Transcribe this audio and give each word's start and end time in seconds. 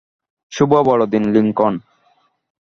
শুভ 0.51 0.71
বড়দিন, 0.87 1.23
লিংকন। 1.33 1.73